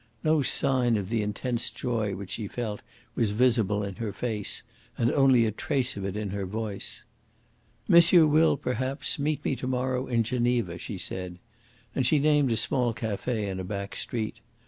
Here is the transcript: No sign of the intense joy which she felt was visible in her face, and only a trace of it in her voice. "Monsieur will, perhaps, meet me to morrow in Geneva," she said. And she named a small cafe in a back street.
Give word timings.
No 0.23 0.41
sign 0.41 0.97
of 0.97 1.09
the 1.09 1.21
intense 1.21 1.69
joy 1.69 2.15
which 2.15 2.31
she 2.31 2.47
felt 2.47 2.81
was 3.13 3.29
visible 3.29 3.83
in 3.83 3.97
her 3.97 4.11
face, 4.11 4.63
and 4.97 5.11
only 5.11 5.45
a 5.45 5.51
trace 5.51 5.95
of 5.95 6.03
it 6.03 6.17
in 6.17 6.31
her 6.31 6.47
voice. 6.47 7.03
"Monsieur 7.87 8.25
will, 8.25 8.57
perhaps, 8.57 9.19
meet 9.19 9.45
me 9.45 9.55
to 9.55 9.67
morrow 9.67 10.07
in 10.07 10.23
Geneva," 10.23 10.79
she 10.79 10.97
said. 10.97 11.37
And 11.93 12.03
she 12.03 12.17
named 12.17 12.51
a 12.51 12.57
small 12.57 12.93
cafe 12.93 13.47
in 13.47 13.59
a 13.59 13.63
back 13.63 13.95
street. 13.95 14.39